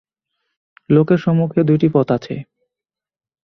লোকের 0.89 1.17
সম্মুখে 1.17 1.59
দুইটি 1.63 1.87
পথ 1.93 2.07
আছে। 2.11 2.35